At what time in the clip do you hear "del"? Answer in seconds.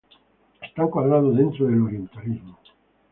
1.67-1.83